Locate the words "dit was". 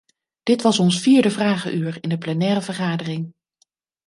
0.43-0.79